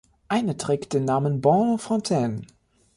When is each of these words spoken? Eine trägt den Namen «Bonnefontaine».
Eine 0.29 0.57
trägt 0.57 0.93
den 0.93 1.05
Namen 1.05 1.41
«Bonnefontaine». 1.41 2.41